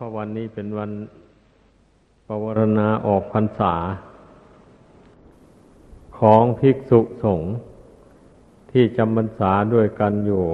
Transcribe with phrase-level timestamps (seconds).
[0.00, 0.90] พราะวันนี้เป็นวัน
[2.26, 3.74] ปวารณาออกพรรษา
[6.18, 7.50] ของภิกษุสงฆ์
[8.70, 10.44] ที่จำพรรษาด้วยกันอยู่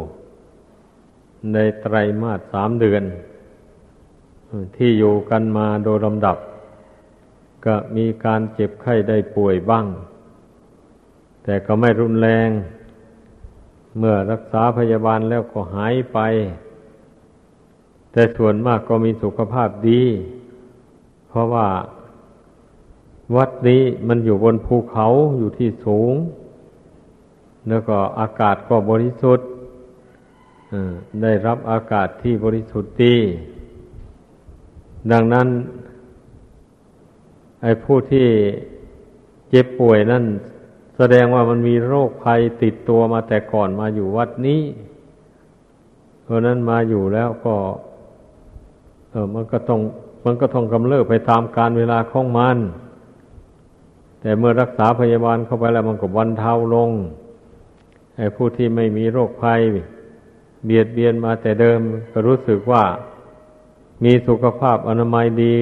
[1.52, 3.02] ในไตรมาสสามเดือน
[4.76, 6.38] ที่อยู่กันมาโดยลำดับ
[7.66, 9.86] ก็มีการเจ็บไข้ได้ป่วยบ้าง
[11.44, 12.48] แต่ก็ไม่รุนแรง
[13.98, 16.20] เมื่อรักษาพยาบาลแล้วก็หายไป
[18.14, 20.02] แต่ส่วนมากก็มีสุขภาพดี
[21.28, 21.68] เพราะว่า
[23.36, 25.06] วัดนี้มันอยู่บนภูเขา
[25.38, 26.12] อยู่ที่สูง
[27.68, 29.48] แล้วก็อากาศก็บริสุทธิ์
[31.22, 33.16] ได้รับอากาศที่บริสุทธิ์ดี
[35.12, 35.48] ดังนั้น
[37.62, 38.26] ไอ้ผู้ที่
[39.48, 40.24] เจ็บป่วยนั่น
[40.96, 44.62] แสดงว่ามันมีโรคภัยติดตัวมาแต่ก่อนมาอยู่วัดนี้
[46.22, 47.56] เพราะนั้นมาอยู่แล้วก็
[49.14, 49.80] เออมันก็ต้อง
[50.24, 52.56] มันก็ต้องกำเริบไปตามการเวลาของมัน
[54.20, 56.90] แต่เมื่อรักษาพยาบาลเข้าไปแล้วมันก็บรรเทาลง
[58.16, 59.60] ไอ้ผู้ที่ไม่มีโรคภัย
[60.64, 61.80] เบียดเบียนมาแต่เดิม
[62.12, 62.84] ก็รู้สึกว่า
[64.04, 65.54] มีสุขภาพอนามัยดี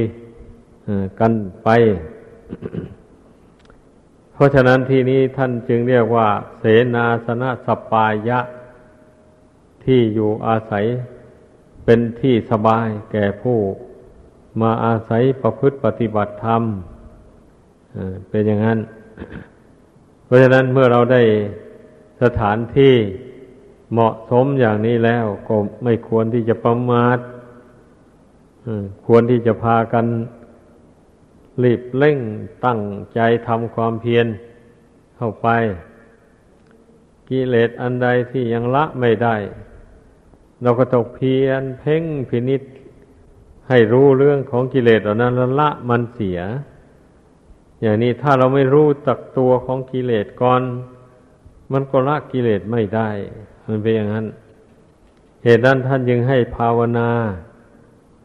[1.21, 1.69] กันไป
[4.33, 6.65] เพราะฉะนั้นที่นี้ท่านจึงเรียกว่า เส
[6.95, 8.39] นาสนะสปายะ
[9.85, 10.85] ที่อยู่อาศัย
[11.85, 13.59] เป็นที่สบายแก่ผู้
[14.61, 16.63] มาอาศัยประพฤติปฏิบัติธรรม
[18.29, 18.79] เป็นอย่างนั้น
[20.25, 21.23] เพราะฉะนั้นเมื่อเราได้
[22.23, 22.95] สถานที่
[23.93, 27.19] เหมาะสมอย่างนี้แล้วก็ไม่ควรที่จะประมาท
[29.07, 30.07] ควรที่จะพากัน
[31.65, 32.19] รีบเร่ง
[32.67, 32.81] ตั้ง
[33.15, 34.27] ใจทำความเพียร
[35.17, 35.49] เข้าไป
[37.29, 39.37] กิเลสอันใดที่ยังละไม่ได้
[40.63, 42.63] เราก็ต้องเพียรเพ่งพินิษ
[43.69, 46.41] ให้รู้เรื่องของกิเลสเหล่านั้นแล้วละมันเสีย
[47.83, 50.63] อย่างนี้ถ้าเราไม่รู้ตักตัวของกิเลสก่อน
[51.73, 53.09] มันก็ละกิเลสไม่ได้
[53.69, 54.27] มันเป็นอย่างนั้น
[55.45, 57.11] เหตุนั้นท่านยังให้ภาวนา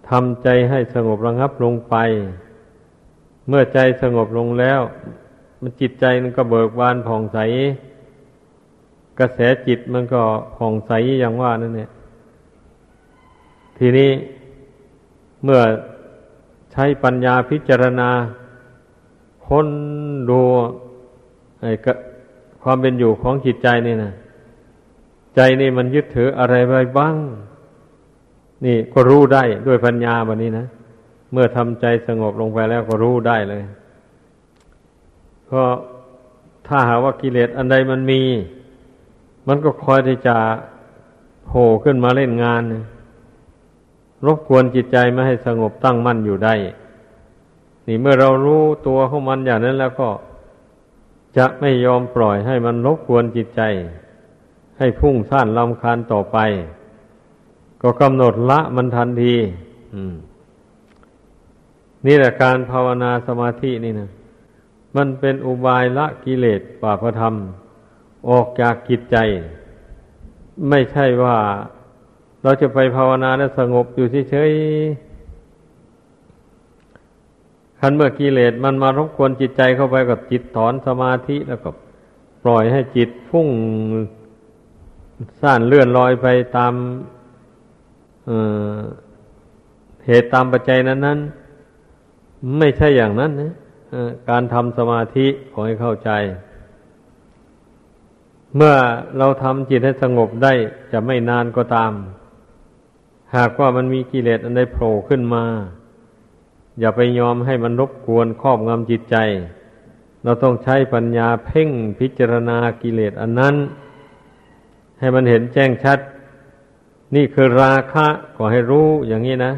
[0.09, 1.95] ทำใจให้สงบระงับลงไป
[3.47, 4.81] เมื่อใจสงบลงแล้ว
[5.61, 7.39] มันจิตใจมันก็เบิกบานผ่องใส
[9.19, 10.21] กระแสจิตมันก็
[10.57, 11.89] ผ่องใสอย่างว่านั่นเนี่ย
[13.77, 14.11] ทีนี้
[15.43, 15.61] เมื่อ
[16.71, 18.09] ใช้ปัญญาพิจารณา
[19.45, 19.67] ค้น
[20.29, 20.41] ดู
[21.61, 21.71] ไอ้
[22.63, 24.13] ความเป็นอยู่ของจิตใจนี่นะ
[25.35, 27.15] ใจนี่มันยึดถืออะไรไว้บ้าง
[28.65, 30.65] นี่ก็รู้ได้ด้วยปัญญาแบบนี้นะ
[31.31, 33.63] เมื่อทำใจสงบลงไปแล้วก็รู้ได้เลย
[35.45, 35.69] เพราะ
[36.67, 38.21] ถ้าหาว่ากิเลสอันใดมันมี
[39.47, 40.35] มันก็คอยที่จะ
[41.45, 42.61] โผล่ขึ้นมาเล่นงาน
[44.25, 46.55] รบกวนจิตใจไม่ให้สงบตั้งมั่นอยู่ได้
[47.87, 50.09] นี่เมื่อเรารู้ตัวของมันอย่างนั้นแล้วก็
[51.37, 53.61] จะไม่ยอมปล่อยให้มันรบกวนจิตใจ
[54.77, 56.37] ให้พุ่งซ่านลำคาญต่อไป
[57.81, 59.35] ก็กำหนดละมันทันที
[62.05, 64.09] นี่แหละการภาวนาสมาธินี่นะ
[64.95, 67.33] มันเป็นอุบายละกิเลสป่าปธรรม
[68.29, 69.17] ออกจากกิจใจ
[70.69, 71.37] ไม่ใช่ว่า
[72.43, 81.69] เราจะไปภาวนาแล้วสงบอยู่เฉยๆคันเมื่อกิเลสมันมารบกวนจิตใจเข้าไปกับจิตถอนสมาธิแล้วก็
[82.43, 83.49] ปล่อยให้จิตฟุ้ง
[85.41, 86.27] ซ่านเลื่อนลอยไป
[86.57, 86.73] ตาม
[90.05, 91.19] เหตุตามปัจจัยนั้น
[91.87, 93.53] ๆ ไม่ใช่อย่างนั้นนะ
[94.29, 96.11] การทำสมาธิขอให้เข้าใจ
[98.55, 98.75] เมื่อ
[99.17, 100.53] เราทำจิตให้สงบได้
[100.91, 101.91] จะไม่นานก็ตาม
[103.35, 105.43] หากว่ามันมีกิเลสอันใดโผล่ขึ้นมา
[106.79, 109.15] อย่าไปยอมให้มันรบกวนครอบงำจิตใจ
[110.23, 113.55] เราต้องใช้ปัญญาเพ่งพิจารณากิเลสอันนั้น
[114.99, 115.99] ให้มันเห็นแจ้งชัด
[117.15, 119.53] นี่คือราคะก็ให้รู้อย่างนี้นะ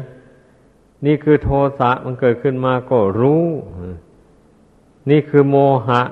[1.06, 1.48] นี่คือโท
[1.78, 3.44] สะมันเกิดขึ้นมาก็รู้
[5.10, 5.56] นี่คือโม
[5.86, 6.02] หะ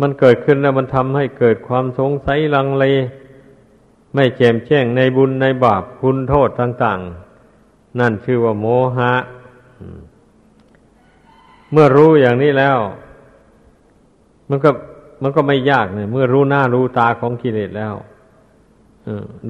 [0.00, 2.84] มันเกิดขึ้นแล้วมันทำให้เกิดความสงสัยลังเล
[4.20, 8.66] ไม่แจ่มแจ้งในบุญในบาปคุณโทษต่างๆ นั่นชื่อว่าโม
[8.96, 9.12] หะ
[11.72, 12.78] เมื่อรู้อย่างนี้แล้ว
[14.48, 14.70] มันก็
[15.22, 17.94] มันก็ไม่ยากเนี่ยเมื่อรู้หน้ารู้ตาของกิเลสแล้ว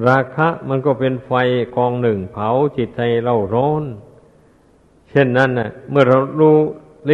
[0.07, 1.31] ราคะมันก็เป็นไฟ
[1.75, 3.83] กองหนึ่งเผาจิตใจเราร้อน
[5.09, 6.55] เช่นนั้นนะ่ะ เมื่อเรารู้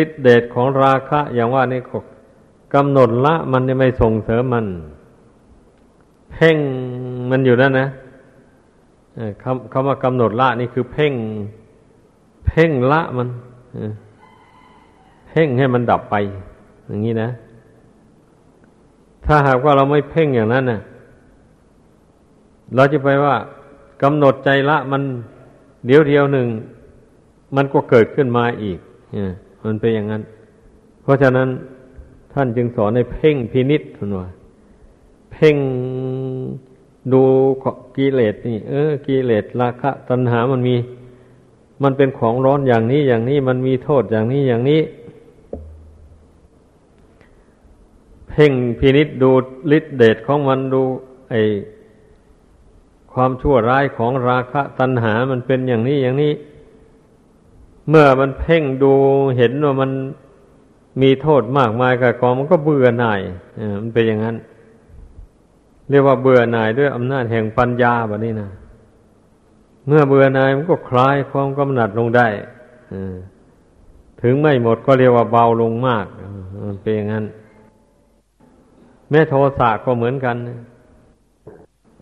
[0.01, 1.97] ฤทธิเดชของราคะ อย่างว่านี่ก็
[2.73, 4.67] กำหนดละมันจะไม่ส่งเสริมมัน
[6.35, 6.57] เพ่ง
[7.31, 7.87] มันอยู่นั่นนะ
[9.43, 11.13] คำคำว่ากำหนดละนี่คือเพ่ง
[12.47, 13.27] เพ่งละมัน
[15.27, 16.15] เพ่งให้มันดับไป
[16.87, 17.29] อย่างนี้นะ
[19.25, 20.79] ถ้าหากว่าเราไม่เพ่งอย่างนั้นนะ
[22.75, 23.35] เราจะไปว่า
[24.03, 25.01] กำหนดใจละมัน
[25.85, 26.47] เดี๋ยวเดียวหนึ่ง
[27.55, 28.79] มันก็เกิดขึ้นมาอีก
[29.65, 30.21] มันเป็นอย่างนั้น
[31.01, 31.47] เพราะฉะนั้น
[32.33, 34.27] ท่านจึงสอนให้เพ่งพินิษทุนว่า
[35.35, 35.57] เพ่ง
[37.13, 37.23] ดู
[37.97, 40.75] กิเลสนี่ เออกิเลสราคะตัณหามันมี
[41.83, 44.81] มันเป็นของร้อนอย่างนี้อย่างนี้มันมีโทษอย่างนี้อย่างนี้
[48.29, 49.31] เพ่งพินิษดู
[49.77, 50.81] ฤทธิเดชของมันดู
[51.29, 51.35] ไอ
[53.13, 56.33] ความชั่วร้ายของราคะตัณหามันเป็นอย่างนี้อย่างนี้
[57.89, 58.93] เมื่อมันเพ่งดู
[59.37, 59.91] เห็นว่ามัน
[61.01, 63.21] มีโทษมากมายกับกองมันก็เบื่อหน่าย
[63.81, 64.35] มันเป็นอย่างนั้น
[65.89, 68.49] เรียกว่าเบื่อหน่ายด้วยอำนาจแห่งปัญญาแบบนี้นะ
[69.87, 72.27] เมื่อเบื่อหน่ายมันก็คลายความกำหนัดลงได้
[74.21, 76.05] ถึงไม่หมดก็เรียกว่าเบาลงมาก
[76.65, 77.25] มันเป็นอย่างนั้น
[79.09, 80.35] แม่โทสะก็เหมือนกัน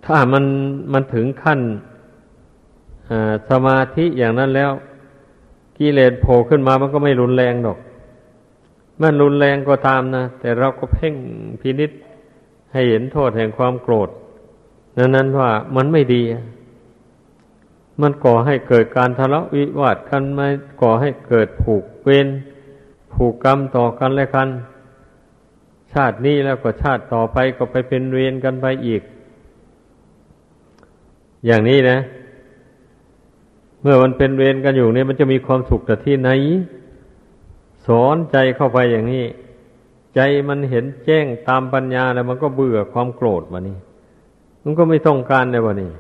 [0.06, 0.44] ถ้ามัน
[0.94, 1.59] มันถึงขั้น
[3.50, 4.71] สมาธิอย่างนั้นแล้ว
[5.77, 7.77] กิเลสโผล่ขึ้นมามันก็ไม่รุนแรงหรอก
[9.01, 11.15] มันรุนแรงก็ตามนะ แต่เราก็เพ่ง
[11.62, 11.91] พินิษ
[12.74, 14.10] ให้เห็นโทษแห่งความโกรธ
[14.98, 16.24] นั้นนั้นว่ามันไม่ดี
[18.02, 20.48] มันก่อให้เกิดการทะเลาะวิวาทกันไม่
[20.81, 22.28] ก่อให้เกิดผูกเวร
[23.14, 24.50] ผูกกรรมต่อกันและกัน
[25.94, 29.02] ชาตินี้แล้วก็ชาติต่อไปก็ไปเป็นเวรกันไปอีก
[31.46, 31.98] อย่างนี้นะ
[33.81, 36.30] เมื่อมันเป็นเวรกันอยู่เนี่ยมันจะมีความสุขแต่ที่ไหน
[37.88, 39.26] สอนใจเข้าไปอย่างนี้
[40.15, 40.19] ใจ
[40.50, 43.77] มันเห็นแจ้งตามปัญญาแล้วมันก็เบื่อความโกรธวะนี่
[44.63, 45.92] มันก็ไม่ต้องการเลยวะนี่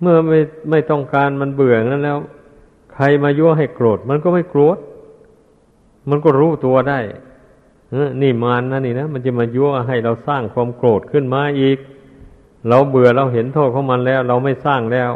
[0.00, 0.40] เมื่อไม่
[0.70, 2.18] ไม่ต้องการมันเบื่อนั้นแล้ว
[2.94, 4.78] ใครมายั่วให้โกรธ มันก็ไม่โกรธ
[6.10, 7.00] มันก็รู้ตัวได้
[8.22, 11.78] นี่มานนะนี่นะมันจะมายั่วให้เราสร้างความโกรธขึ้นมาอีก
[12.68, 15.10] เราเบื่อเราเห็นโทษของมันแล้ว เราไม่สร้างแล้ว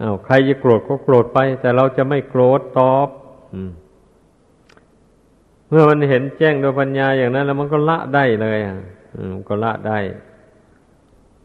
[0.00, 3.08] อา้าวใครจะโกรธก็โกรธไป แต่เราจะไม่โกรธตอบ
[3.54, 3.70] อืม
[5.74, 8.76] มื่อมันเห็นแจ้งโดยปัญญาอย่างนั้น แล้วมันก็ละได้เลยอะ
[9.32, 9.98] มันก็ละได้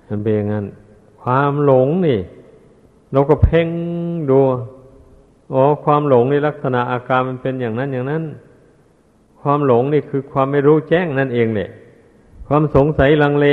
[0.08, 0.66] มันเป็นอย่างนั้น
[1.22, 2.20] ความหลงนี่
[3.12, 3.68] เราก็เพ่ง
[4.30, 4.40] ดู
[5.54, 8.24] อ๋อความหลงในลักษณะอาการมันเป็นอย่างนั้นอย่างนั้น
[9.42, 11.70] ความหลงนี่คือความไม่รู้แจ้งนั่นเองเนี่ย
[12.48, 13.48] ความสงสัยลังเล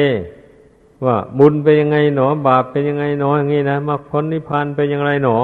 [1.05, 5.37] ว่าบุญเป็นยังไงหนอบาปเป็นยังไงหนออย่างนี้นะมรรคผลนิพพานเป็นยังไงหนอ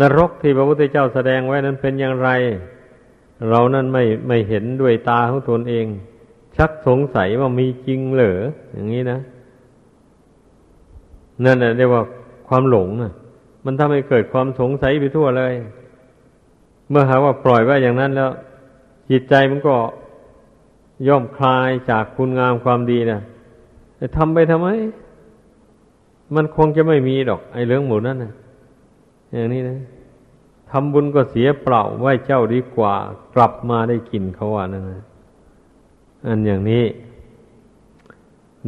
[0.00, 2.30] นรกที่พระพุทธเจ้าแสดงไว้นั้นเป็นอย่างไร
[3.48, 5.86] เรานั้นไม่ไม่เห็นด้วยตาของตนเอง
[6.56, 8.40] ชักสงสัยว่ามีจริงเหรอ
[8.72, 9.18] อย่างนี้นะ
[11.44, 12.02] นั่นแหละเรียกว่า
[12.48, 13.12] ความหลงนะ
[13.64, 15.54] มันทำให้เกิดความสงสัยไปทั่วเลย
[16.90, 18.30] เมื่อหาว่าปล่อยไว้อย่างนั้นแล้ว
[19.10, 19.76] จิตใจมันก็
[21.08, 23.20] ย่อมคลายจากคุณงามความดีนะ
[23.96, 24.68] แต่ทำไปทำไม
[26.34, 28.32] มันคงจะไม่มีดอก ไอ้เรื่องหมูนั่นนะ
[29.34, 29.78] อย่างนี้นะ
[30.70, 32.94] ทำบุญก็เสียเปล่าไหวเจ้าดีกว่า
[33.34, 35.02] กลับมาได้กินเขาว่านั่นนะ
[36.26, 36.84] อันอย่างนี้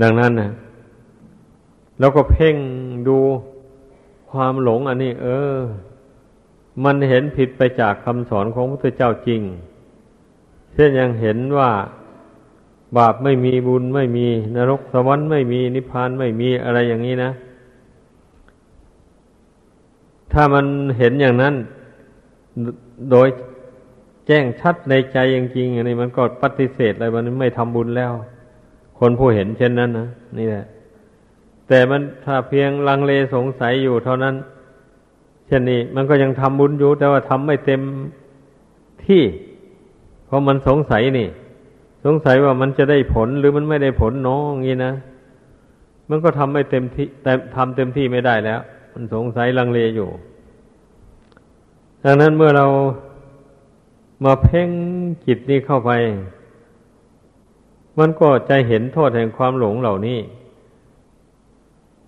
[0.02, 0.50] ดังนั้นนะ
[1.99, 2.56] แล้วก็เพ่ง
[3.08, 3.18] ดู
[4.30, 5.56] ความหลงอันนี้ เออ
[6.85, 9.40] มันเห็นผิดไปจากคำสอนของพระพุทธเจ้าจริง
[10.75, 11.70] เช่นยังเห็นว่า
[12.96, 17.30] บาปไม่มีบุญไม่มี นรกสวรรค์ไม่มีนิพพานไม่มีอะไรอย่างนี้นะ
[20.33, 20.66] ถ้ามัน
[20.99, 21.54] เห็นอย่างนั้น
[23.11, 23.28] โดย
[24.26, 28.12] แจ้งชัดในใจจริงๆอย่างนี้มันก็ปฏิเสธอะไรมันไม่ทำบุญแล้ว
[28.99, 30.64] คนผู้เห็นเช่นนั้นนะนี่แหละ
[31.68, 34.35] แต่มันถ้าเพียงลังเลสงสัยอยู่เท่านั้น
[35.47, 37.80] เช่นนี้ มันก็ยังทำบุญอยู่แต่ว่าทำไม่เต็ม
[39.06, 39.23] ที่
[40.26, 41.28] เพราะมันสงสัยนี่
[42.04, 44.92] สงสัยว่ามันจะได้ผลหรือมันไม่ได้ผลน้องงี้นะ
[46.11, 48.61] มันก็ทำไม่เต็มที่ แต่ทำเต็มที่ไม่ได้แล้ว
[48.98, 50.08] มันสงสัยลังเลอยู่
[52.04, 52.66] ดังนั้นเมื่อเรา
[54.24, 54.68] มาเพ่ง
[55.26, 55.90] จิตนี้เข้าไป
[57.98, 60.18] มันก็จะเห็นโทษแห่งความหลงเหล่านี้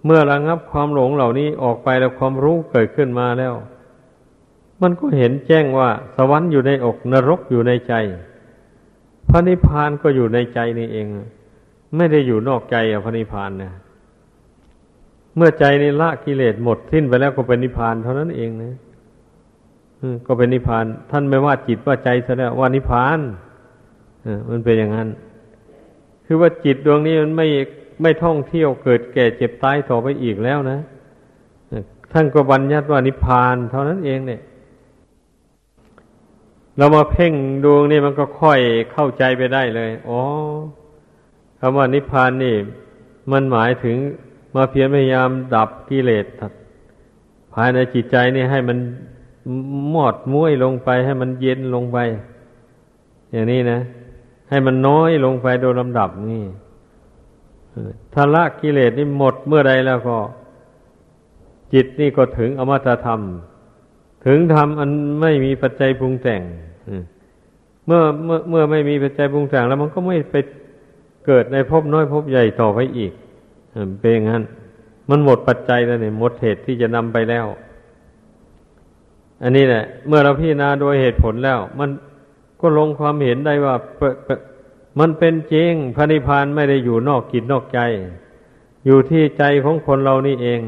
[0.04, 3.54] เมื่อระงับความหลงเหล่านี้ออกไปแล้วความรู้เกิดขึ้นมาแล้ว
[4.82, 7.94] มันก็เห็นแจ้งว่า สวรรค์อยู่ในอกนรกอยู่ในใจ
[9.28, 11.06] พระนิพพานก็อยู่ในใจนี่เอง
[11.96, 13.72] ไม่ได้อยู่นอกใจอะพระนิพพานเนี่ย
[15.38, 18.74] เมื่อใจนี่ละกิเลสหมดสิ้นไปแล้วก็เป็นนิพพานเท่านั้นเองนะ
[20.26, 23.18] ก็เป็นนิพพาน ท่านไม่ว่าจิตว่าใจซะแล้วว่านิพพาน
[24.50, 25.08] มันเป็นอย่างนั้น
[26.26, 27.46] คือว่าจิตดวงนี้มันไม่
[28.02, 30.78] ไม่ท่องเที่ยวเกิดแก่เจ็บตายต่อไปอีกแล้วนะ
[32.12, 34.40] ท่านก็บัญญัติว่านิพพานเท่านั้นเองเนี่ย
[36.76, 37.32] เรามาเพ่ง
[37.64, 38.60] ดวงนี่มันก็ค่อย
[38.92, 40.20] เข้าใจไปได้เลย อ๋อ
[41.60, 42.56] คำว่านิพพานนี่
[43.32, 43.96] มันหมายถึง
[44.58, 46.26] มาเพียรพยายามดับกิเลส
[47.54, 48.78] ภายในจิตใจนี่ให้มัน
[49.90, 51.98] หมอดมุ้ยลงไปให้มันเย็นลงไป
[53.30, 53.80] อย่างนี้นะ
[54.50, 56.44] ให้มันน้อยลงไปโดยลำดับนี่
[58.14, 60.16] ถ้าละกิเลสนี่หมดเมื่อใดแล้วก็
[61.72, 63.20] จิตนี่ก็ถึงอมตะธรรม
[64.26, 66.42] ถึงธรรมอันไม่มีปัจจัยปรุงแต่ง
[67.86, 70.34] เมื่อเมื่อเมื่อไม่มีปัจจัยปรุงแต่งแล้วมันก็ไม่ไป
[71.26, 73.12] เกิดในภพน้อยภพใหญ่ต่อไปอีก
[74.00, 74.42] เป็นอย่างนั้น
[75.10, 77.46] มันหมดปัจจัยแล้วเนี่ยหมดเหตุที่จะนำไปแล้ว
[79.42, 81.90] อันนี้แหละ เมื่อเราพิจารณาโดยเหตุผลแล้ว มัน
[82.60, 83.74] ก็ลงความเห็นได้ว่า
[85.00, 87.80] มันเป็นจริงพระนิพพานไม่ได้อยู่นอกกิจนอกใจ
[88.86, 90.60] อยู่ที่ใจของคนเรานี่เอง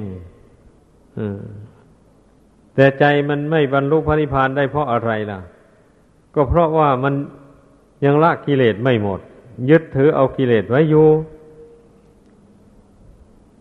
[2.74, 5.38] แต่ใจมันไม่บรรลุพระนิพพานได้เพราะอะไรล่ะ
[6.34, 7.14] ก็เพราะว่ามัน
[8.04, 9.20] ยังละกิเลสไม่หมด
[9.70, 11.06] ยึดถือเอากิเลสไว้อยู่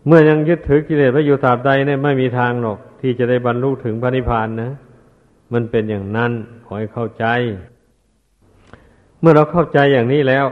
[0.06, 4.72] เมื่อยังยึดถือกิเลสไว้อยู่ตราบใดเนี่ยไม่มีทางหรอก ที่จะได้บรรลุถึงพระนิพพานนะ
[5.52, 6.32] มันเป็นอย่างนั้น
[6.64, 7.24] ขอให้เข้าใจ
[9.20, 10.46] เมื่อเราเข้าใจอย่างนี้แล้ว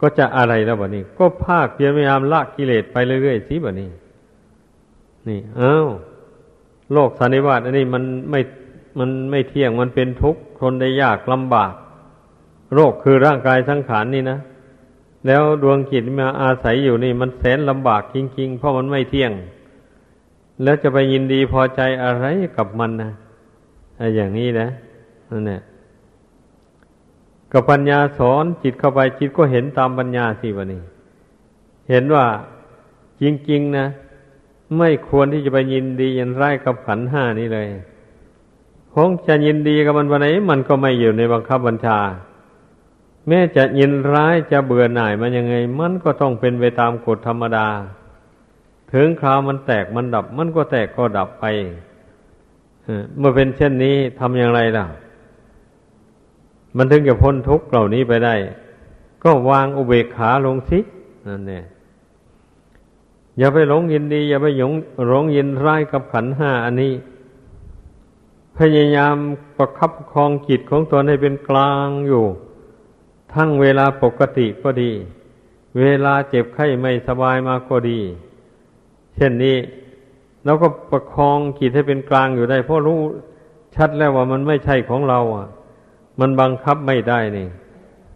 [0.00, 3.90] ก็จะอะไรแล้วบะนี้ ก็ภาคเพียรพยายามละกิเลสไปเรื่อยๆสิบะนี้
[5.28, 5.84] นี่เอ้า
[6.92, 8.40] โลกสันนิวาตอันนี้มันไม่
[8.98, 11.72] มันไม่เที่ยงมันเป็นทุกข์ทนได้ยากลำบาก
[12.74, 14.38] โรคคือร่างกายสังขารนนี่นะ
[15.26, 19.32] แล้วดวงจิตมาอาศัยอยู่นี่ มันแสนลำบากจริงๆ เพราะมันไม่เที่ยง
[20.62, 22.24] แล้วจะไปยินดีพอใจอะไร
[22.56, 23.12] กับมันนะ
[24.14, 24.68] อย่างนี้นะ
[25.30, 25.60] นั่นแหละ
[27.52, 30.80] กับปัญญาสอนจิตเข้าไปจิตก็เห็นตามปัญญาสิวะนี่
[31.90, 32.26] เห็นว่า
[33.22, 33.86] จริงๆนะ
[34.78, 37.66] ไม่ควรที่จะไปยินดียินไร้กับขันห้านี้เลย
[38.94, 41.98] คงจะยินดีกับมันวันไหนมันก็ไม่อยู่ในบังคับบัญชา
[43.30, 47.66] แม้จะยินร้ายจะเบื่อหน่ายมันยังไง มันก็ต้องเป็นไปตามกฎธรรมดา
[48.92, 51.44] ถึงคราวมันแตกมันดับ มันก็แตกก็ดับไป
[53.18, 54.86] เมื่อเป็นเช่นนี้ทำอย่างไรล่ะ
[56.76, 58.34] มันถึงจะพ้นทุกข์เหล่านี้ไปได้
[59.24, 60.78] ก็วางอุเบกขาลงสิ
[61.26, 61.64] นั่นเนี่ย
[63.38, 64.72] อย่าไปหลงยินดี อย่าไปหลง
[65.08, 66.92] หลงยินร้ายกับขันห้าอันนี้
[68.58, 69.16] พยายาม
[69.56, 72.26] ประคับคองจิตของตนให้เป็นกลางอยู่
[73.34, 74.90] ทั้งเวลาปกติก็ดี
[75.78, 78.00] เวลาเจ็บไข้ไม่สบายมาก็ดี
[79.14, 79.56] เช่นนี้
[80.44, 82.98] เราก็ประคองจิตให้เป็นกลางอยู่ได้ เพราะรู้
[83.74, 85.48] ชัดแล้วว่ามันไม่ใช่ของเรา อะ
[86.20, 87.48] มันบังคับไม่ได้นี่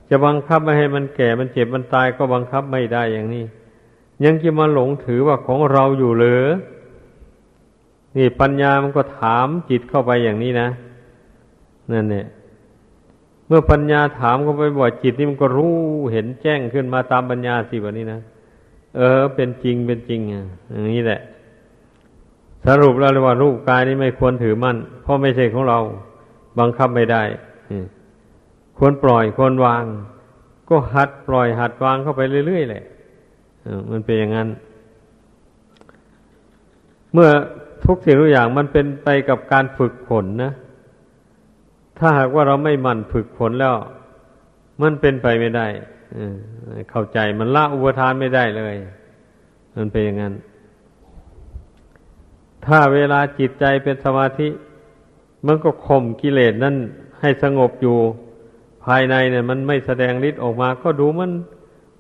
[0.08, 3.44] จะบังคับไม่ให้มันแก่มันเจ็บมันตายก็บังคับไม่ได้อย่างนี้
[4.24, 6.44] ยังจะมาหลงถือว่าของเราอยู่หรือ
[8.16, 10.68] นี่ปัญญามันก็ถามจิตเข้าไปอย่างนี้นะ
[11.92, 12.26] นั่นเนี่ย
[13.54, 15.74] มื่อปัญญาถามเข้าไปบ่อยจิตนี่มันก็รู้
[16.12, 18.20] เห็นแจ้งขึ้นมาตามปัญญาสิแบบนี้นะ
[18.96, 21.20] เออ เป็นจริงเป็นจริงอะอย่างนี้แหละ
[22.66, 25.78] สรุปแล้วเลยว่ารูปกายนี้ไม่ควรถือมั่นเพราะไม่ใช่ของเรา
[26.58, 27.22] บังคับไม่ได้
[28.78, 29.84] ควรปล่อยควรวาง
[30.68, 32.82] ก็หัดปล่อยหัดวางเข้าไปเรื่อยๆเลย
[33.90, 34.48] มันเป็นอย่างนั้น
[37.12, 37.28] เมื่อ
[37.84, 40.52] ทุกสิ่งทุกอย่างมันเป็นไปกับการฝึกฝนนะ
[41.98, 43.74] ถ้าหากว่าเราไม่มั่นฝึกฝนแล้ว
[44.82, 45.66] มันเป็นไปไม่ได้
[46.90, 48.76] เข้าใจมันละอุปทานไม่ได้เลย
[49.76, 50.34] มันเป็นอย่างนั้น
[52.66, 54.48] ถ้าเวลาจิตใจเป็นสมาธิ
[55.46, 56.76] มันก็ข่มกิเลสนั่น
[57.20, 57.96] ให้สงบอยู่
[58.84, 61.30] ภายในเนี่ย มันไม่แสดงฤทธิ์ออกมา ก็ดูมัน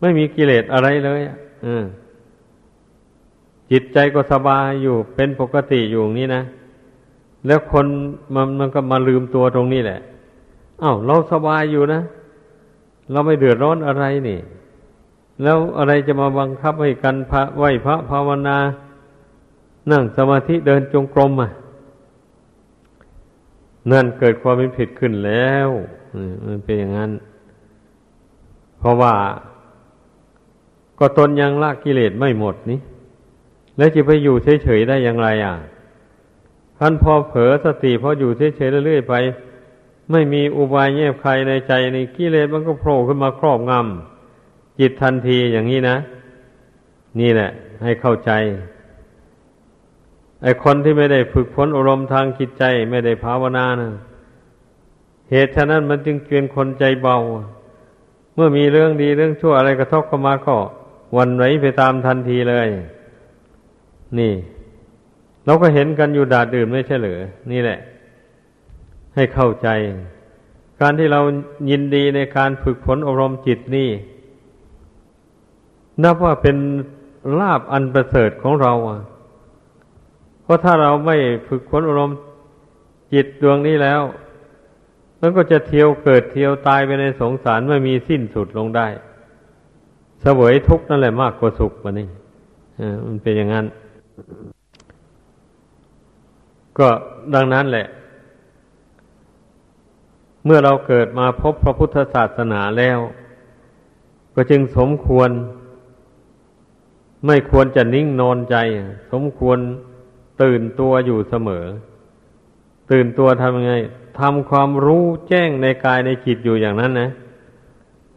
[0.00, 1.20] ไม่มีกิเลสอะไรเลย
[1.66, 1.68] อ
[3.70, 6.42] จิตใจก็สบายอยู่เป็นปกติอยู่อย่างนี้นะ
[7.46, 7.86] แล้วคน
[8.34, 10.00] มันมันก็มาลืมตัวตรงนี้แหละ
[10.82, 12.00] อา้าวเราสบายอยู่นะ
[13.10, 14.38] เราไม่เดือดร้อนอะไรนี่
[15.42, 18.58] แล้วอะไรจะมาบังคับให้กันพระไหวพระภาวนา
[19.90, 21.50] นั่งสมาธิเดินจงกรมอะ
[23.92, 25.68] นั่นเกิดความเป็นผิดขึ้นแล้ว
[26.46, 27.10] มันเป็นอย่างนั้น
[28.78, 29.14] เพราะว่า
[30.98, 32.80] ก็ตนยังละกิเลสไม่หมดนี่
[33.76, 35.54] แล้วจะไปอยู่เฉยๆได้อย่างไรอะ
[36.78, 39.14] ท่านพอเผลอสติพออยู่เฉยๆเรื่อยๆไป
[40.10, 45.96] ไม่มีอุบายแยบใครในใจในกิเลสมันก็โผล่ขึ้นมาครอบงำจิตทันทีอย่างนี้นะ
[47.20, 47.50] นี่แหละ
[47.82, 48.30] ให้เข้าใจ
[50.42, 53.90] ไอคนที่ไม่ได้ฝึกฝนอารมณ์ทางจิตใจไม่ได้ภาวนานะ
[55.30, 57.16] เหตุฉะนั้นมันจึงเกลียนคนใจเบา
[58.34, 60.56] เมื่อมีเรื่องดีเรื่องชั่วอะไรกระทบเข้ามาก็
[61.16, 62.68] วันไหวไปตามทันทีเลย
[64.18, 64.32] นี่
[65.44, 67.20] เราก็เห็นกันอยู่ด่าดื่มไม่ใช่เหรือ
[67.52, 67.78] นี่แหละ
[69.14, 69.68] ให้เข้าใจ
[70.80, 71.20] การที่เรา
[71.70, 73.88] ยินดีในการฝึกฝนอบรมจิตนี่
[76.02, 76.56] นับว่าเป็น
[77.40, 78.72] ลาบอันประเสริฐของเรา
[80.42, 81.16] เพราะถ้าเราไม่
[81.48, 82.10] ฝึกฝนอบรม
[83.12, 84.02] จิตดวงนี้แล้ว
[85.20, 88.86] มันก็จะเที่ยวเกิดเที่ยวตายไปในสงสารไม่มีสิ้นสุดลงได้
[90.20, 92.08] เสวยทุกข์นั่นแหละมากกว่าสุขวะนี่
[93.06, 93.66] มันเป็นอย่างนั้น
[96.78, 96.88] ก็
[97.34, 97.86] ดังนั้นแหละ
[100.44, 102.98] เมื่อเราเกิดมาพบพระพุทธศาสนาแล้ว
[104.34, 105.30] ก็จึงสมควร
[107.26, 108.56] ไม่ควรจะนิ่งนอนใจ
[109.12, 109.58] สมควร
[110.42, 111.64] ตื่นตัวอยู่เสมอ
[112.90, 113.74] ตื่นตัวทำยังไง
[114.20, 117.08] ทำความรู้แจ้งในกายในจิตอยู่อย่างนั้นนะ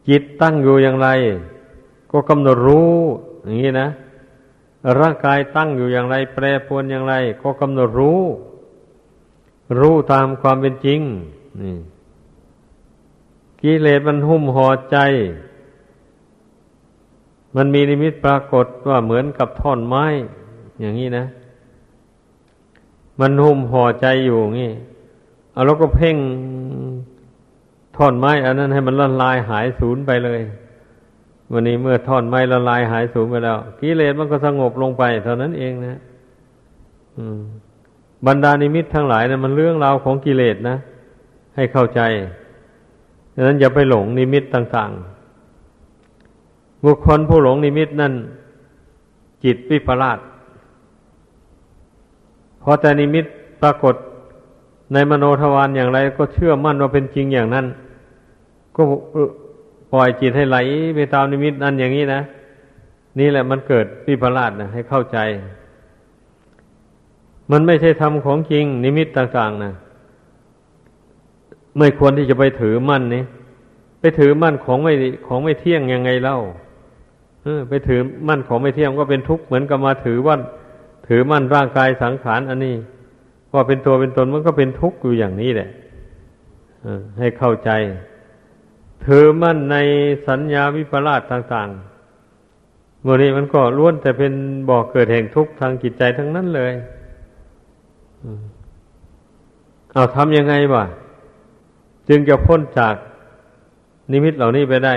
[0.08, 1.10] จิตตั้งอยู่อย่างไร
[2.12, 2.94] ก็กำหนดรู้
[3.44, 3.88] อย่างนี้นะ
[5.00, 8.22] ร่างกายตั้งอยู่อย่างไร แปรปวนอย่างไร ก็กำหนดรู้
[9.80, 11.00] รู้ตามความเป็นจริง
[11.62, 11.76] นี่
[13.62, 14.98] กิเลสมันหุ้มห่อใจ
[17.56, 20.06] มันมีนิมิตปรากฏว่าเหมือนกับท่อนไม้
[20.82, 21.26] อย่างนี้นะ
[23.20, 24.72] มันหุ้มห่อใจอยู่งี้
[25.52, 26.18] เอาแล้วก็เพ่ง
[27.96, 30.42] ท่อนไม้ อันนั้นให้มันละลายหายสูญไปเลย
[31.52, 36.00] วันนี้เมื่อท่อนไม้ละลายหายสูญไปแล้วกิเลสมันก็สงบลงไป เท่านั้นเองนะ
[38.28, 40.78] บรรดานิมิตทั้งหลายนะมันเรื่องราวของกิเลสนะ
[41.56, 42.02] ให้เข้าใจ
[43.36, 48.14] ดังนั้นอย่าไปหลงนิมิตต่างๆ บุคคลผู้หลงนิมิตนั่น
[49.44, 50.20] จิตวิปลาส
[52.62, 53.26] พอแต่นิมิต
[53.62, 53.96] ปรากฏ
[54.94, 57.66] ในมโนทวารอย่างไร ก็เชื่อมั่นว่าเป็นจริงอย่างนั้น
[58.76, 58.82] ก็
[59.94, 60.58] ปล่อยจิตให้ไหล
[60.96, 62.22] ไปตามนิมิตนั้นอย่างนี้นะ
[63.20, 65.18] นี่แหละมันเกิดผิดพลาดนะให้เข้าใจ
[67.52, 69.74] มันไม่ใช่ธรรมของจริง นิมิตต่างๆนะ
[71.78, 73.24] ไม่ควรที่จะไปถือมั่นนี่
[74.00, 74.94] ไปถือมั่นของไม่
[75.28, 76.40] ของไม่เที่ยงยังไงเล่า
[77.70, 80.36] ไปถือมั่นของไม่เที่ยงก็เป็นทุกข์เหมือนกับมาถือว่า
[81.08, 82.76] ถือมั่นร่างกายสังขารอันนี้
[83.54, 85.70] ว่าเป็นตัวเป็นตนมันก็เป็นทุกข์อยู่อย่างนี้แหละ
[87.20, 87.70] ให้เข้าใจ
[89.06, 89.78] ถือมั่นใน
[90.28, 94.34] สัญญาวิปลาสต่างๆมื่อนี้มันก็ล้วนแต่เป็น
[94.70, 96.74] บ่อกเกิดแห่งทุกข์ทางจิตใจทั้งนั้นเลย
[99.94, 100.84] เอาทำยังไงวะ
[102.10, 102.96] จึงจะพ้นจาก
[104.12, 104.96] นิมิตเหล่านี้ไปได้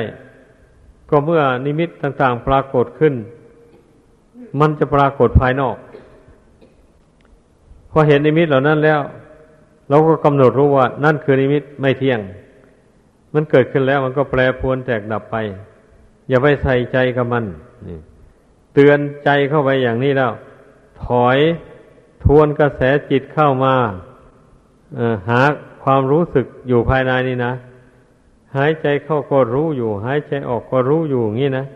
[1.10, 3.14] ก็เมื่อนิมิตต่าง ๆ ปรากฏขึ้น
[4.60, 5.76] มันจะปรากฏภายนอก
[7.90, 9.00] พอเห็นนิมิตเหล่านั้นแล้ว
[9.88, 12.20] เราก็กำหนดรู้ว่า นั่นคือนิมิตไม่เที่ยง
[13.34, 15.36] มันเกิดขึ้นแล้วมันก็แปรปวนแตกดับไป
[16.28, 17.44] อย่าไปใส่ใจกับมัน
[18.74, 20.32] เตือนใจเข้าไปอย่างนี้แล้ว
[21.04, 21.38] ถอย
[22.24, 23.74] ทวนกระแสจิตเข้ามา
[25.28, 25.40] หา
[25.82, 27.52] ความรู้สึกอยู่ภายในนี่นะ
[28.56, 31.66] หายใจเข้าก็รู้อยู่ หายใจออกก็รู้อยู่อย่างนี้นะ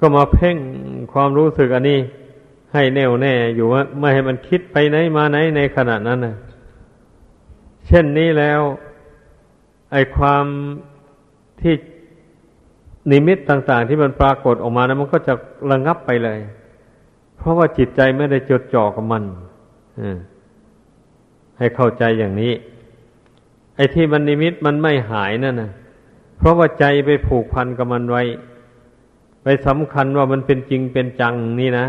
[0.00, 0.56] ก็มาเพ่ง
[1.12, 2.00] ความรู้สึกอันนี้
[2.72, 6.34] ให้แน่วแน่อยู่ว่าไม่ให้มันคิดไปไหนมาไหนในขณะนั้นนะ
[7.86, 8.60] เช่นนี้แล้ว
[9.92, 10.44] ไอความ
[11.60, 11.74] ที่
[13.10, 15.34] นิมิตต่าง ๆ ที่มันปรากฏออกมานะมันก็จะ
[15.70, 16.38] ระงับไปเลย
[17.36, 19.22] เพราะว่าจิตใจไม่ได้จดจ่อกับมัน
[21.58, 22.52] ให้เข้าใจอย่างนี้
[23.76, 25.70] ไอ้ที่มันนิมิตมันไม่หายนั่นนะ
[26.36, 28.22] เพราะว่าใจไปผูกพันกับมันไว้
[29.42, 31.86] ไปสำคัญว่ามันเป็นจริงเป็นจังนี่นะ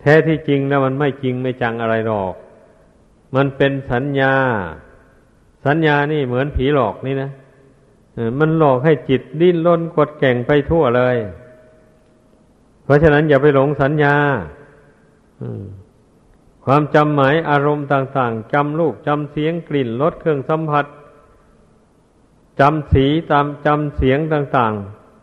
[0.00, 2.34] แท้ที่จริงแล้วมันไม่จริงไม่จังอะไรหรอก
[3.36, 4.34] มันเป็นสัญญา
[5.66, 7.30] สัญญานี่เหมือนผีหลอกนี่นะ
[8.38, 11.16] มันหลอกให้จิตดิ้นรนกดแก่งไปทั่วเลย
[12.84, 14.14] เพราะฉะนั้นอย่าไปหลงสัญญา
[16.64, 20.86] ความจำหมายอารมณ์ต่าง ๆจำรูปจำเสียงกลิ่นรสเครื่องสัมผัส
[22.60, 24.72] จำสีตามจำเสียงต่าง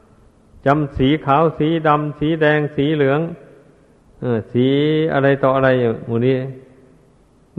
[0.07, 3.19] ๆจำสีขาวสีดำสีแดงสีเหลือง
[4.51, 4.65] สี
[5.13, 6.35] อะไรต่ออะไรอย่างหมู่นี้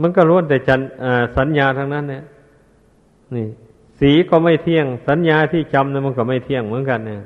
[0.01, 0.79] มันก็ล้วนแต่จัน
[1.37, 2.23] สัญญาทั้งนั้นเนี่ย
[3.35, 3.47] นี่
[3.99, 7.21] สีก็ไม่เที่ยง สัญญาที่จำนะมันก็ไม่เที่ยงเหมือนกันเนี่ย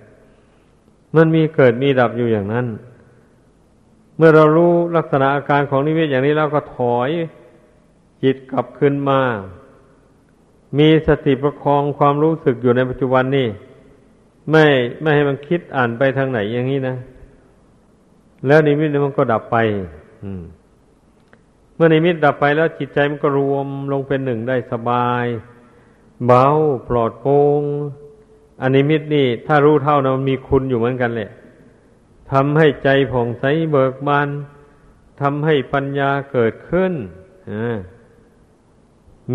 [1.16, 2.66] มันมีเกิดมีดับอยู่อย่างนั้น
[4.18, 7.10] เมื่อเรารู้ลักษณะอาการของนิเวศอย่างนี้แล้วก็ถอย
[8.24, 9.22] จิตกลับขึ้นมา
[10.78, 13.48] มีสติประคองความรู้สึกอยู่ในปัจจุบันนี่
[14.52, 14.66] ไม่
[15.02, 16.96] ไม่ให้มันคิดอ่านไปทางไหนอย่างนี้นะ
[18.48, 19.58] แล้วนิมิตมันก็ดับไป
[21.76, 25.26] เมื่อนิมิตดับไปแล้วจิตใจมันก็รวมลงเป็นหนึ่งได้สบาย
[26.26, 26.46] เบา
[26.88, 27.62] ปลอดโปร่ง
[28.62, 31.30] อันนิมิตนี่ ถ้ารู้เท่านะมันมีคุณอยู่เหมือนกันแหละ
[32.32, 34.28] ทำให้ใจผ่องใสเบิกบาน
[35.22, 36.94] ทำให้ปัญญาเกิดขึ้น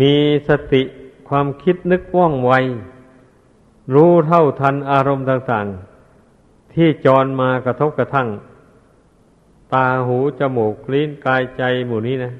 [0.01, 0.15] มี
[0.47, 0.83] สติ
[1.29, 2.53] ความคิดนึกว่องไว
[3.93, 8.29] รู้เท่าทันอารมณ์ต่างๆ ที่จรมากระทบกระทั่ง
[9.73, 12.33] ตาหูจมูกลิ้นกายใจหมู่นี้นะ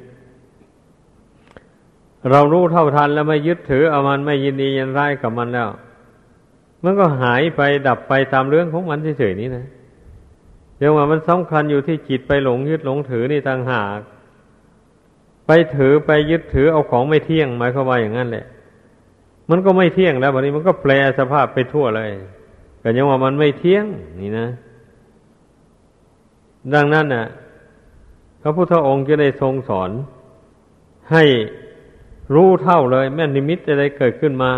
[2.30, 5.70] เรารู้เท่าทันแล้วไม่ยึดถือเอามันไม่ยินดียินร้ายกับมันแล้ว
[6.84, 9.66] มันก็หายไปดับไปตามเรื่องของมันเฉยๆนี้นะ
[10.78, 14.00] เรียกว่ามันสำคัญอยู่ที่จิตไปหลงยึดหลงถือนี่ต่างหาก
[15.48, 18.46] ไปถือไปยึดถือเอาของไม่เที่ยงหมายความว่าอย่างนั้นแหละ
[19.50, 22.12] มันก็ไม่เที่ยงแล้ววันนี้มันก็แปลสภาพไปทั่วเลย
[22.84, 23.86] ก็ยังว่ามันไม่เที่ยง
[24.22, 24.48] นี่นะ
[26.74, 27.26] ดังนั้นน่ะ
[28.42, 29.92] พระพุทธองค์จะได้ทรงสอน
[31.12, 31.24] ให้
[32.34, 34.52] รู้เท่าเลย แม่นิมิตอะไรเกิดขึ้นมา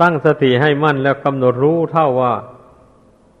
[0.00, 2.34] ตั้งสติให้มั่นแล้วกำหนดรู้เท่าว่า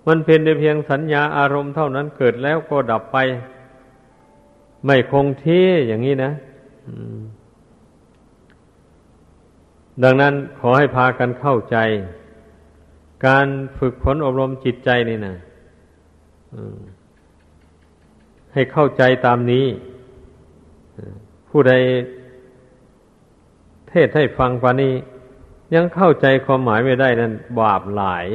[0.06, 3.16] มันเป็นในเพียงสัญญาอารมณ์เท่านั้นเกิดแล้วก็ดับไป
[4.84, 6.32] ไม่คงที่อย่างนี้นะ
[10.02, 11.76] ดังนั้นขอให้พากันเข้าใจ
[13.26, 13.46] การ
[13.78, 15.34] ฝึกฝนอบรมจิตใจนี่นะ
[18.52, 19.66] ให้เข้าใจตามนี้
[21.48, 21.72] ผู้ใด
[23.90, 24.94] เทศให้ฟังปานี้
[25.74, 28.26] ยังเข้าใจความหมายไม่ได้นั้นบาปหลาย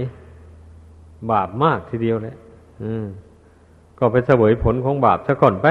[1.32, 2.36] บาปมากทีเดียวเลย
[2.84, 3.06] อืม
[4.00, 5.68] ก็ไปเสวยผลของบาปซะก่อนไป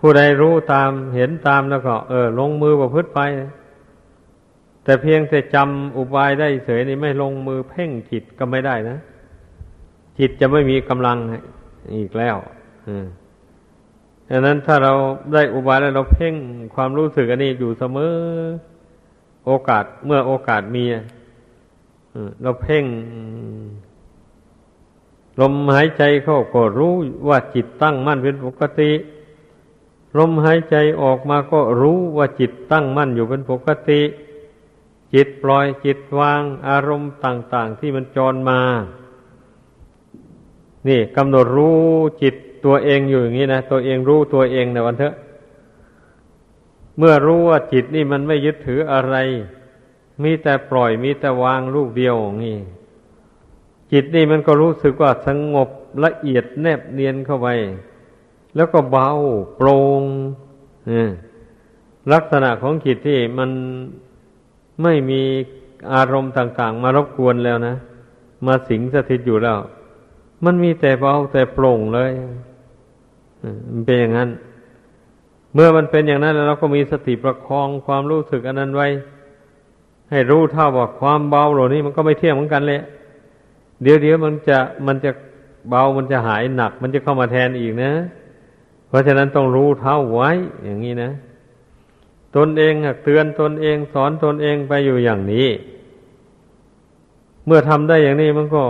[0.00, 3.20] ผู้ใดรู้ตามเห็นตามแล้วก็ เออ ลงมือประพฤติไป
[4.84, 8.98] แต่เพียงแต่จำอุบายได้เฉยนี่ไม่ลงมือเพ่งจิตก็ไม่ได้นะ
[10.18, 11.18] จิตจะไม่มีกำลัง
[11.96, 12.36] อีกแล้ว
[12.88, 13.06] อืม
[14.30, 14.92] ดังนั้นถ้าเรา
[15.32, 16.34] ได้อุบายแล้วเราเพ่ง
[16.74, 18.14] ความรู้สึกอันนี้อยู่เสมอ
[19.46, 20.84] โอกาสเมื่อโอกาสมี
[22.42, 22.84] เราเพ่ง
[25.40, 26.94] ลมหายใจเข้าก็รู้
[27.28, 28.92] ว่าจิตตั้งมั่นเป็นปกติ
[30.18, 34.00] ลมหายใจออกมาก็รู้ว่าจิตตั้งมั่นอยู่เป็นปกติ
[35.14, 38.60] จิตปล่อยจิตวางอารมณ์ต่าง ๆ ที่มันจรมา
[40.88, 41.82] นี่กำหนดรู้
[42.22, 45.14] จิต ตัวเองอยู่อย่างนี้นะตัวเองรู้ตัวเองในวันเถอะ
[46.98, 49.16] เมื่อรู้ว่าจิตนี่มันไม่ยึดถืออะไร
[50.22, 52.56] มีแต่ปล่อยมีแต่วางลูกเดียวนี่
[53.92, 55.68] จิตนี่มันก็รู้สึกว่าสงบ
[56.04, 57.48] ละเอียดแนบเนียนเข้าไป
[58.56, 59.08] แล้วก็เบา
[59.56, 60.02] โปร่ง
[62.12, 63.50] ลักษณะของจิตที่มัน
[64.82, 65.22] ไม่มี
[65.94, 67.74] อารมณ์ต่าง ๆ มารบกวนแล้วนะ
[68.46, 69.58] มาสิงสถิตอยู่แล้ว
[70.44, 72.12] มันมีแต่เบาแต่โปร่งเลย
[73.72, 74.28] มันเป็นอย่างนั้น
[75.54, 78.88] เมื่อมันเป็นอย่างนั้นแล้วเราก็มีสติประคองความรู้สึกอันนั้นไว้
[80.10, 82.80] ให้รู้เท่าว่าความเบาเหล่านี้มันก็ไม่เที่ยงเหมือนกันเลย
[83.82, 85.10] เดี๋ยวเดี๋ยวมันจะมันจะ
[85.68, 87.92] เบามันจะหายหนัก มันจะเข้ามาแทนอีกนะ
[88.88, 90.30] เพราะฉะนั้นต้องรู้เท่าไว้
[90.64, 91.10] อย่างนี้นะ
[92.36, 92.74] ตนเอง
[93.04, 95.48] เตือนตนเองสอนตนเองไปอยู่อย่างนี้
[97.46, 98.62] เมื่อทำได้อย่างนี้มันก็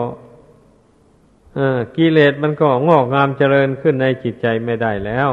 [1.96, 5.30] กิเลสมันก็งอกงามเจริญขึ้นในจิตใจไม่ได้แล้ว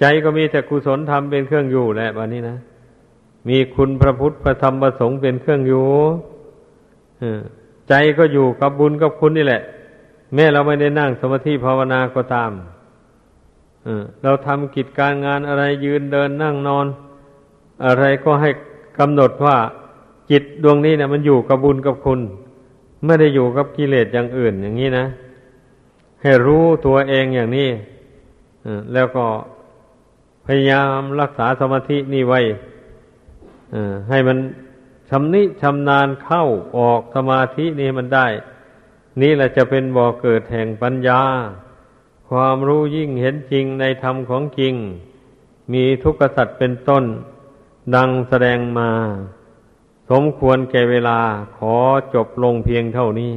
[0.00, 2.58] ใจก็มีแต่กุศลธรรมเป็นเครื่องอยู่แหละวันนี้นะ
[3.48, 5.86] มีคุณพระพุทธพระธรรมพระสงฆ์เป็นเครื่องอยู่
[7.88, 9.62] ใจก็อยู่กับบุญกับคุณนี่แหละ
[10.34, 12.52] แม้เราไม่ได้นั่งสมาธิภาวนาก็ตาม
[14.22, 16.86] เราทำกิจการงานอะไรยืนเดินนั่งนอน
[17.86, 18.50] อะไรก็ให้
[18.98, 19.56] กำหนดว่า
[20.30, 22.20] จิตดวงนี้เนะมันอยู่กับบุญกับคุณ
[23.04, 25.06] ไม่ได้อยู่กับกิเลสอย่างอื่นอย่างนี้นะ
[26.22, 27.70] ให้รู้ตัวเองอย่างนี้
[28.92, 29.26] แล้วก็
[30.46, 32.40] พยายามรักษาสมาธินี่ไว้
[34.08, 34.38] ให้มัน
[35.10, 36.44] ชำนิชำนาญเข้า
[36.76, 38.26] ออกสมาธินี่มันได้
[39.20, 41.20] นี่แหละจะเป็นบ่อเกิดแห่งปัญญา
[42.28, 44.74] ความรู้ยิ่งเห็นจริงในธรรมของจริง
[45.72, 47.04] มีทุกขสัตว์เป็นต้น
[47.94, 48.90] ดังแสดงมา
[50.10, 51.18] สมควรแก่เวลา
[51.56, 51.76] ขอ
[52.14, 53.34] จบลงเพียงเท่านี้